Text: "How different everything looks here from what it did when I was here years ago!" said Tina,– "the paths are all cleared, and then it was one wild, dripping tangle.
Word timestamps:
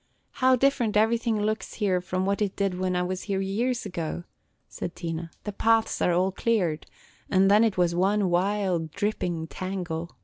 "How 0.31 0.55
different 0.55 0.97
everything 0.97 1.39
looks 1.39 1.75
here 1.75 2.01
from 2.01 2.25
what 2.25 2.41
it 2.41 2.55
did 2.55 2.79
when 2.79 2.95
I 2.95 3.03
was 3.03 3.21
here 3.21 3.39
years 3.39 3.85
ago!" 3.85 4.23
said 4.67 4.95
Tina,– 4.95 5.29
"the 5.43 5.51
paths 5.53 6.01
are 6.01 6.11
all 6.11 6.31
cleared, 6.31 6.87
and 7.29 7.51
then 7.51 7.63
it 7.63 7.77
was 7.77 7.93
one 7.93 8.31
wild, 8.31 8.89
dripping 8.89 9.45
tangle. 9.45 10.17